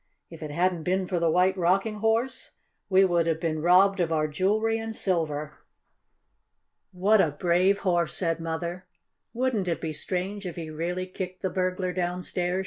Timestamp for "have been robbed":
3.27-3.99